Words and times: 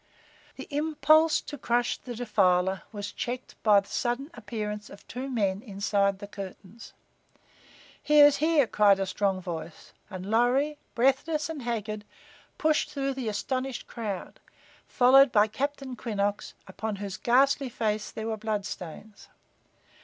The 0.55 0.67
impulse 0.71 1.41
to 1.41 1.59
crush 1.59 1.99
the 1.99 2.15
defiler 2.15 2.81
was 2.91 3.11
checked 3.11 3.53
by 3.61 3.81
the 3.81 3.87
sudden 3.87 4.31
appearance 4.33 4.89
of 4.89 5.07
two 5.07 5.29
men 5.29 5.61
inside 5.61 6.17
the 6.17 6.25
curtains. 6.25 6.93
"He 8.01 8.19
is 8.19 8.37
here!" 8.37 8.65
cried 8.65 8.99
a 8.99 9.05
strong 9.05 9.39
voice, 9.39 9.93
and 10.09 10.25
Lorry, 10.25 10.79
breathless 10.95 11.49
and 11.49 11.61
haggard, 11.61 12.03
pushed 12.57 12.89
through 12.89 13.13
the 13.13 13.29
astonished 13.29 13.85
crowd, 13.85 14.39
followed 14.87 15.31
by 15.31 15.45
Captain 15.45 15.95
Quinnox, 15.95 16.55
upon 16.65 16.95
whose 16.95 17.17
ghastly 17.17 17.69
face 17.69 18.09
there 18.09 18.25
were 18.25 18.37
bloodstains. 18.37 19.27